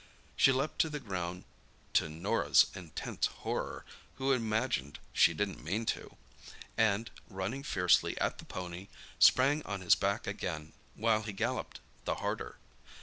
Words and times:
She 0.35 0.51
leapt 0.51 0.79
to 0.79 0.89
the 0.89 0.99
ground 0.99 1.43
(to 1.93 2.09
Norah's 2.09 2.65
intense 2.73 3.27
horror, 3.27 3.85
who 4.15 4.31
imagined 4.33 4.97
she 5.13 5.31
didn't 5.35 5.63
mean 5.63 5.85
to), 5.93 6.17
and, 6.75 7.11
running 7.29 7.61
fiercely 7.61 8.17
at 8.19 8.39
the 8.39 8.45
pony, 8.45 8.87
sprang 9.19 9.61
on 9.61 9.81
his 9.81 9.93
back 9.93 10.25
again, 10.25 10.73
while 10.95 11.21
he 11.21 11.33
galloped 11.33 11.81
the 12.05 12.15
harder. 12.15 12.57